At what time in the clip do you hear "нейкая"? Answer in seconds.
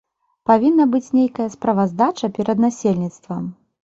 1.17-1.45